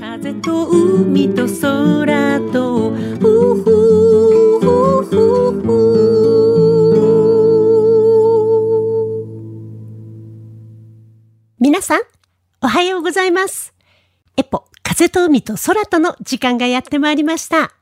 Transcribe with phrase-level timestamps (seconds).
[0.00, 3.64] 風と海と空とふふ
[4.60, 4.70] ふ
[5.02, 5.10] ふ
[5.60, 5.66] ふ
[11.58, 12.02] 皆さん
[12.62, 13.74] おはようございます。
[14.36, 17.72] エポ風と海と空との時間がやってまいりました。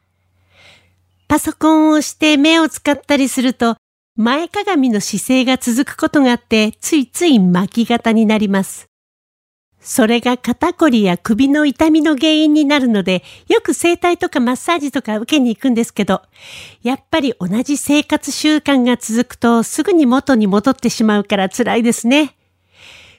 [1.29, 3.77] パソコンを押して目を使ったりすると
[4.17, 8.87] 前かがみの姿勢が続くことがあってついつい巻き型になります。
[9.87, 16.22] それが肩こりや首の痛みの原因になるので、よく整体とかマッサージとか受けに行くんですけど、
[16.82, 22.35] やっぱり同じ生活習慣が続くとすぐに元に戻ってしまうから辛いですね。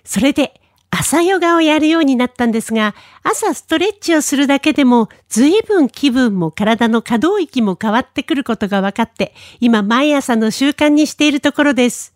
[0.03, 0.59] それで、
[0.89, 12.13] 朝ヨガをやるようになったんですが、朝ストレッチをするだけでも随分気分も体の可動域も変わってくることが分かって、今毎朝の習慣にしているところです。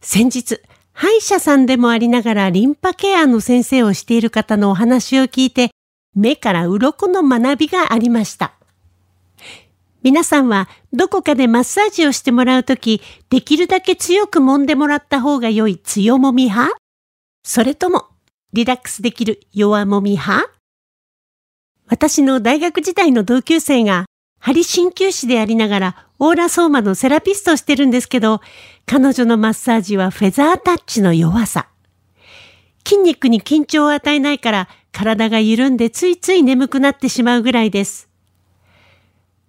[0.00, 0.60] 先日、
[0.98, 5.68] 歯医者さんでもありながらリンパケアの先生をしている方のお話を聞いて、
[6.14, 8.54] 目から鱗の学びがありました。
[10.02, 16.74] 皆さんはどこかでマッサージをしてもらうとき、できるだけ強く揉んでもらった方が良い強もみ派？
[17.44, 18.06] それとも
[18.54, 20.50] リラックスできる弱もみ派？
[21.88, 24.06] 私の大学時代の同級生が
[24.40, 28.40] 針鍼灸師でありながらオーラソーマのセラピストをしてるんですけど、
[28.86, 31.68] 彼女のマッサージはフェザータッチの弱さ。
[32.86, 38.08] 筋肉に緊張を与えないから体が緩んでついつい眠くなってしまうぐらいです。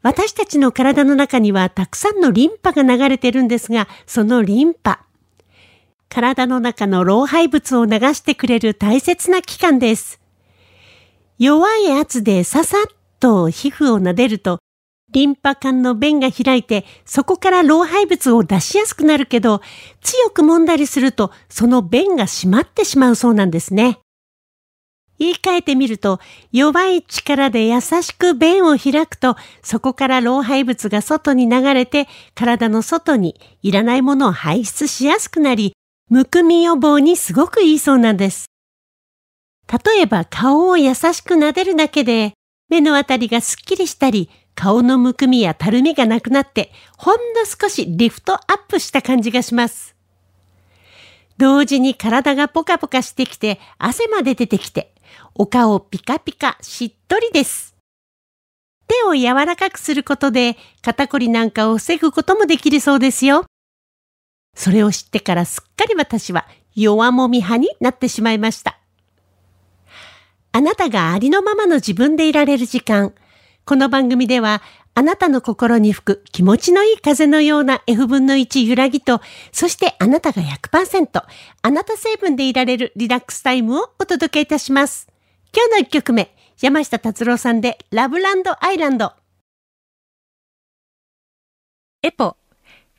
[0.02, 5.06] 私たちの体の中にはたくさんのリンパが流れてるんですが、そのリンパ。
[6.10, 10.20] 体の中の老廃物を流してくれる大切な器官です。
[11.38, 14.60] 弱い圧でささっと皮膚を撫でると
[15.10, 19.62] リンパ管の弁が開いて、そこから老廃物を出しやすくなるけど、
[20.02, 24.00] 強く揉んだりすると、その弁が閉まってしまうそうなんですね。
[25.20, 26.20] 言い換えてみると、
[26.52, 35.74] 弱い力で優しく弁を開くと、そこから老廃物が外に流れて、体の外にいらないものを排出しやすくなり、
[36.10, 38.46] むくみ予防にすごくいいそうなんです。
[39.72, 42.34] 例えば顔を優しく撫でるだけで、
[42.70, 49.96] 目のあたりがすっきりしたり、顔のむくみやたるみがなくなって、ほんの少しリフトアップした感じがします。
[51.38, 54.96] 同時に体がポカポカしてきて、汗まで出てきて、
[55.36, 57.76] お顔ピカピカしっとりです。
[58.88, 63.46] 手を柔らかくすることで、肩こりなんかを防ぐこともできるそうですよ。
[64.56, 68.80] それを知ってからすっかり私は弱もみ派になってしまいました。
[70.52, 73.14] あなたがありのままの自分でいられる時間、
[73.68, 74.62] この番組では、
[74.94, 79.20] あなたの心に吹く気持ちのいい風のような F 分の1揺らぎと、
[79.52, 81.24] そしてあなたが100%、
[81.64, 85.10] あなた成分でいられるリラックスタイムをお届けいたします。
[85.54, 89.12] 今日の1曲目、山下達郎さんでラブランドアイランド。
[92.04, 92.38] エポ、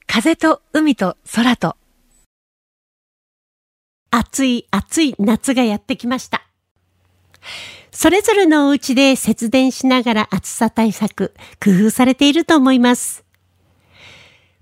[0.07, 1.77] 風と海と空と。
[4.11, 6.43] 暑い暑い夏がやってきました。
[7.91, 13.25] それぞれのお家で節電しながら暑さ対策、工夫されていると思います。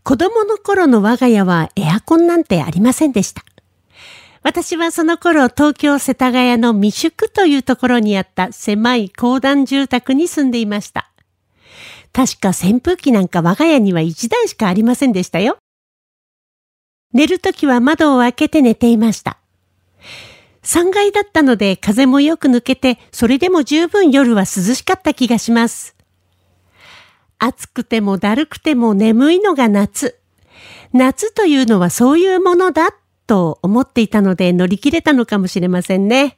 [0.02, 3.44] 子供の頃の我が家はエアコンなんてありませんでした。
[4.42, 11.10] 私はその頃東京世田谷の未宿というところにあった狭い公団住宅に住んでいました。
[12.12, 15.58] 確か扇風機なんか我が家には1台しかありませんでしたよ。
[17.12, 19.38] 寝るときは窓を開けて寝ていました。
[20.66, 25.94] 3階だったので風もよく抜けて、それでも十分夜は涼しかった気がします。
[27.38, 30.18] 暑くてもだるくても眠いのが夏。
[30.92, 32.88] 夏というのはそういうものだ
[33.28, 36.36] と思っていたので乗り切れたのかもしれませんね。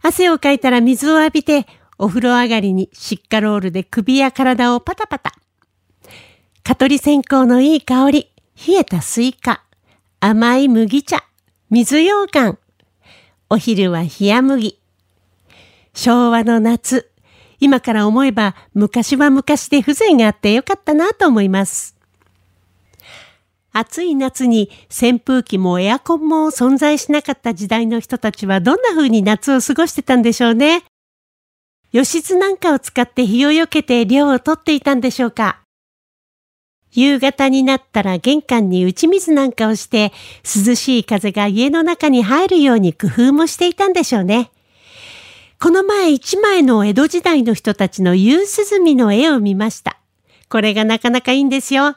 [0.00, 1.66] 汗をかいたら水を浴びて、
[1.98, 5.32] お風呂上がりにシッカロールで首や体をパタパタ。
[6.62, 8.30] 蚊取り線香のいい香り、
[8.68, 9.64] 冷えたスイカ、
[10.20, 11.24] 甘い麦茶、
[11.70, 12.58] 水羊羹、
[13.54, 14.80] お昼は冷麦。
[15.94, 17.08] 昭和の夏。
[17.60, 21.96] 今から思えば昔は昔で風情があってよかったなと思います。
[23.72, 30.82] 暑い夏に扇風機もエアコンも存在しなかった時代の人たちはどんな風に夏を過ごしてたんでしょうね。
[31.92, 35.63] 吉津なんかを使って日をよけて涼をとっていたんでしょうか。
[36.94, 40.12] 夕方になったら玄関に打ち水なんかをして、
[40.44, 44.50] 涼しい風が家の中に入るように工夫もしていたんでしょうね。
[45.60, 49.98] この前一枚の江戸時代の人たちの夕涼みの絵を見ました。
[50.48, 51.96] これがなかなかいいんですよ。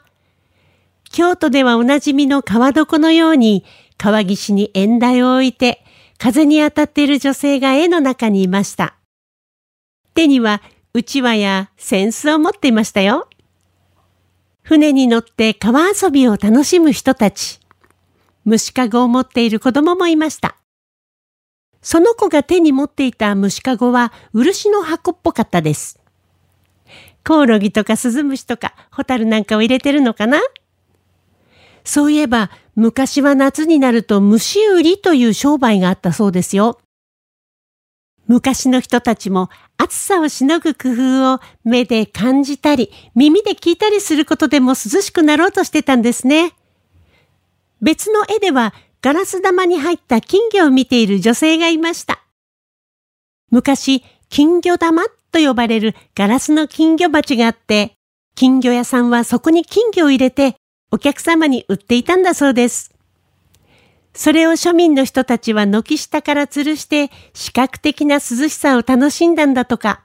[1.12, 3.64] 京都ではおなじみの川床のように、
[3.96, 5.84] 川岸に縁台を置いて、
[6.18, 8.94] 風に当たっている女性が絵の中にいました。
[10.14, 10.60] 手には
[10.92, 13.28] うちわや扇子を持っていましたよ。
[14.68, 17.58] 船に乗って川遊びを楽しむ人たち。
[18.44, 20.58] 虫かごを持っている子供もいました。
[21.80, 25.98] その子が手に持っていた虫かごは漆の箱っぽかったです。
[27.26, 30.38] コオロギとかスズムシとかホタルなんかを入れてるのかな？
[31.82, 36.78] そういえば昔は夏になると虫売りという商売があったそうですよ。
[38.28, 39.48] 昔の人たちも
[39.78, 46.52] 暑さをしのぐ工夫を目で感じたり耳で聞いたりすることでも涼しくなろうとしてたんですね。
[47.80, 52.22] 別の絵ではガラス玉に入った金魚を見ている女性がいました。
[53.50, 57.92] 昔、金魚玉と呼ばれるガラスの金魚鉢があって、
[58.34, 60.56] 金魚屋さんはそこに金魚を入れて
[60.90, 62.97] お客様に売っていたんだそうです。
[64.14, 70.02] それを庶民の人たちは軒下から吊るして視覚的な涼しさを楽しんだんだとか。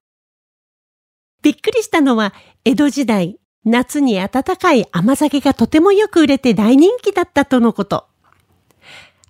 [1.42, 2.34] びっくりしたのは
[2.64, 8.06] 江戸時代、夏に暖かい甘酒がとてもよく売れて大人気だったとのこと。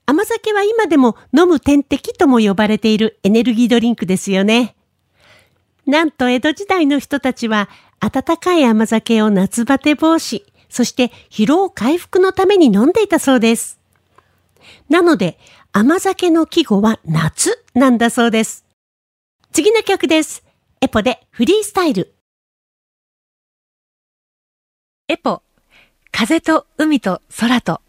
[0.06, 4.75] 甘酒は今でも飲む点滴とも呼ばれているエネルギードリンクですよね。
[5.86, 13.80] なんと江戸時代の人たちは温かい甘酒を夏バテ防止、そして疲労回復のために飲んでいたそうです。
[14.89, 15.38] なので
[15.71, 18.65] 甘酒の季語は夏なんだそうです。
[19.51, 20.44] 次の曲です。
[20.81, 22.13] エポでフリースタイル。
[25.07, 25.42] エポ、
[26.12, 27.81] 風と海と空と。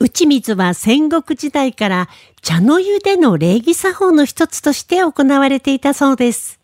[0.00, 2.08] 打ち水は戦国時代から
[2.40, 6.60] 茶の湯での礼儀作法の一つとして行われていたそうです。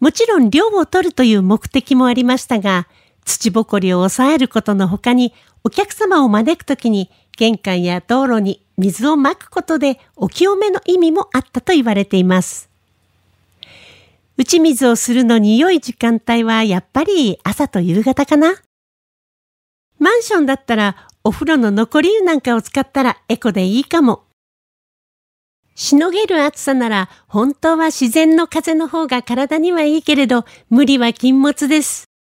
[0.00, 2.88] もちろん量を取るという目的もありましたが、
[3.24, 5.32] 土ぼこりを抑えることの他に、
[5.64, 12.68] お客様を招くときに玄関や道路に水をまくことでお清めの意味もあったと言われています。
[14.36, 18.56] 打ち水をするのに良い時間帯はやっぱり朝と夕方かな
[19.98, 24.24] マンションだったらお風呂の残り湯なんかを使ったらエコでいいかも。
[25.74, 32.11] しのげる暑さなら本当は自然の風の方が体にはいいけれど無理は禁物です。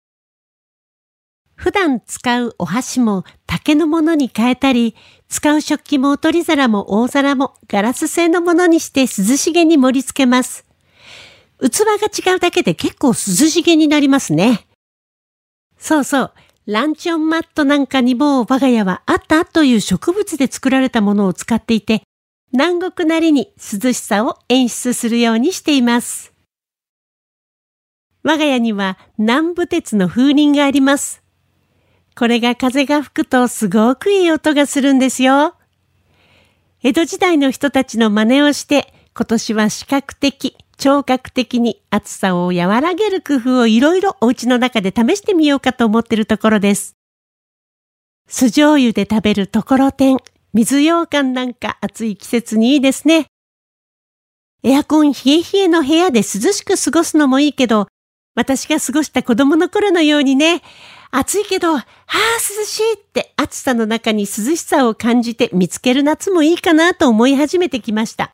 [1.62, 4.96] 普段使うお箸も竹のものに変えたり、
[5.30, 10.66] 使う食器もお取り皿も大皿もガラス製のものにして涼しげに盛り付けます。
[11.60, 11.82] 器
[12.26, 14.66] が違うだけで結構涼しげになりますね。
[15.78, 16.34] そうそう。
[16.66, 22.02] ランチョンマットなんかにも我が家はあったという植物で作られたものを使っていて、
[22.54, 26.34] 南国なりに涼しさを演出するようにしています。
[28.24, 31.21] 我が家には南部鉄の風鈴があります。
[32.16, 35.56] これが風が吹くとすごくいい音がするんですよ。
[36.84, 46.96] 江戸時代の人たちの真似をして今年は視覚的、聴覚的に暑さを和らげる工夫をいろいろお家の中で試してみようかと思っているところです。
[48.28, 50.18] 酢醤油で食べるところてん、
[50.54, 53.28] 水羊羹なんか暑い季節にいいですね。
[54.64, 57.88] エアコン冷え冷えの部屋で涼しく過ごすのもいいけど、
[58.36, 60.62] 私が過ごした子供の頃のようにね、
[61.12, 61.84] 暑いけど、はあ、
[62.58, 68.32] 涼しいって暑さの中に涼しさを感じて見つける夏もいいかなと思い始めてきました。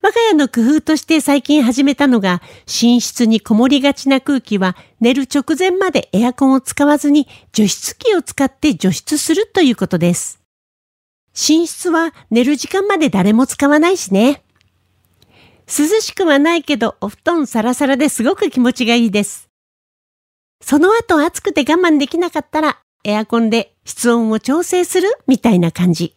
[0.00, 10.40] 我が家の工夫として最近始めたのが、寝室にこもりがちな空気は寝る直前までエアコンを使わずに除湿機を使って除湿するということです。
[11.34, 14.44] 寝室は寝る時間まで誰も使わないしね。
[15.66, 19.47] 涼しくはないけどお布団サラサラですごく気持ちがいいです。
[20.60, 25.08] その後暑くて我慢できなかったらエアコンで室温を調整する？
[25.26, 26.16] みたいな感じ。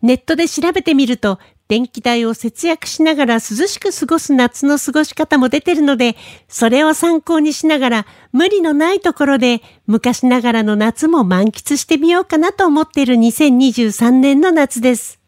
[0.00, 6.16] ネットで調べてみると電気代を節約しながら涼しく過ごす夏の過ごし方も出てるので、
[6.48, 15.20] それを参考にしながら無理のないところで昔ながらの夏も満喫してみようかなと思っている2023年の夏です。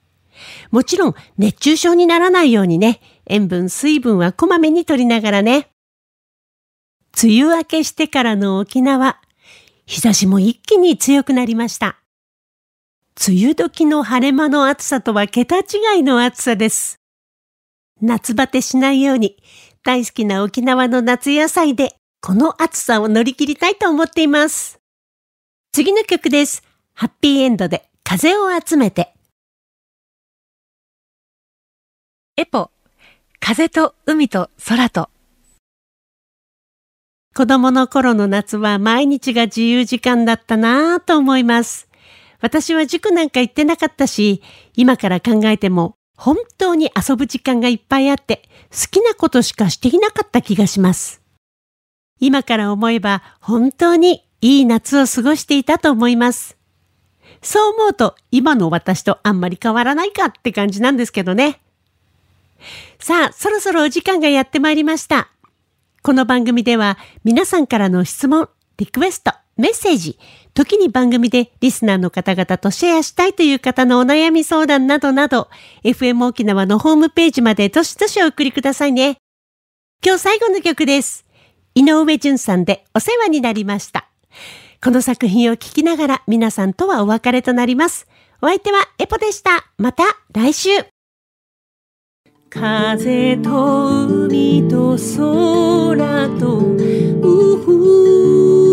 [0.71, 5.71] もちろん熱中症にならないようにね、塩分、水分はこまめに取りながらね。
[7.23, 9.21] 梅雨明けしてからの沖縄、
[9.87, 11.99] 日差しも一気に強くなりました。
[13.29, 17.01] 梅雨時の晴れ間の暑さとは桁違いの暑さです。
[18.01, 19.37] 夏バテしないように
[19.85, 24.81] 大好きな沖縄の夏野菜でこの暑さを乗り切りたいと思っています。
[25.73, 26.63] 次の曲です。
[26.95, 29.15] ハッピーエンドで風を集めて。
[32.37, 32.71] エポ、
[33.39, 35.14] 風と海と空と。
[37.37, 41.89] 子供の頃の夏は毎日が自由時間だったなぁと思います。
[42.41, 44.41] 私は塾なんか行ってなかったし、
[44.77, 51.23] 今から考えても本当に遊ぶ時間がいっぱいあって好きなことしかしていなかった気がします。
[52.21, 56.57] 今から思えば本当にいい夏を過ごしていたと思います。
[57.43, 61.59] そう思うと今の私とあんまり変わらないかって感じなんですけどね。
[63.01, 65.34] さあ、そろそろお時間がやってまいりました。
[66.05, 70.19] この番組では皆さんからの質問、リクエスト、メッセージ、
[70.53, 75.49] 時に番組でリスナーの方々とシェアしたいという方のお悩み相談などなど、
[75.83, 79.17] FM 沖縄のホームページまでどしどしお送りくださいね。
[80.05, 81.25] 今日最後の曲です。
[81.75, 84.07] 井上淳さんでお世話になりました。
[84.85, 88.07] この作品を聞きながら皆さんとはお別れとなります。
[88.43, 89.71] お相手はエポでした。
[89.79, 90.94] また来週。
[92.55, 98.64] 風と海と空と、うふ